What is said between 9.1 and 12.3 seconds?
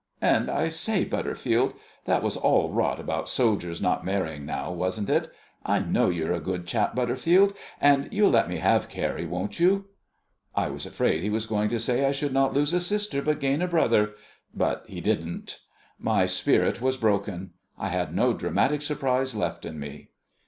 won't you?" I was afraid he was going to say I